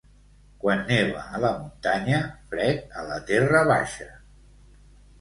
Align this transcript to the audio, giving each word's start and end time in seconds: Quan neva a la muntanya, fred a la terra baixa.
Quan 0.63 0.79
neva 0.87 1.25
a 1.25 1.43
la 1.43 1.51
muntanya, 1.59 2.23
fred 2.55 2.99
a 3.03 3.07
la 3.13 3.23
terra 3.31 3.65
baixa. 3.77 4.13